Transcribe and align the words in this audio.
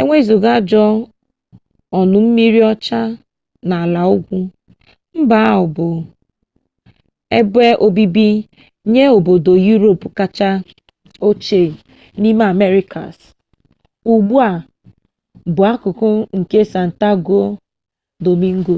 e 0.00 0.02
wezụga 0.08 0.50
aja 0.58 0.84
ọnụmmiri 2.00 2.60
ọcha 2.72 2.98
na 3.68 3.74
ala 3.84 4.02
ugwu 4.14 4.38
mba 5.20 5.36
ahụ 5.50 5.64
bụ 5.76 5.86
ebe 7.38 7.64
obibi 7.86 8.28
nye 8.92 9.04
obodo 9.16 9.52
europe 9.72 10.06
kacha 10.18 10.48
ochie 11.28 11.76
n'ime 12.20 12.44
americas 12.54 13.16
ugbu 14.12 14.34
a 14.48 14.50
bụ 15.54 15.62
akụkụ 15.72 16.08
nke 16.38 16.58
santo 16.72 17.10
domingo 18.24 18.76